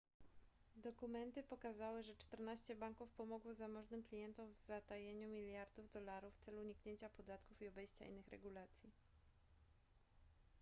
dokumenty 0.75 1.43
pokazały 1.43 2.03
że 2.03 2.15
czternaście 2.15 2.75
banków 2.75 3.11
pomogło 3.11 3.55
zamożnym 3.55 4.03
klientom 4.03 4.53
w 4.53 4.57
zatajeniu 4.57 5.27
miliardów 5.29 5.89
dolarów 5.89 6.33
w 6.35 6.39
celu 6.39 6.61
uniknięcia 6.61 7.09
podatków 7.09 7.61
i 7.61 7.67
obejścia 7.67 8.05
innych 8.05 8.27
regulacji 8.27 8.89